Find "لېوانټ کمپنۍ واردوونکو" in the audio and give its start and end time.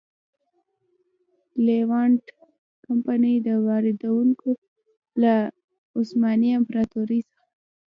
1.65-4.49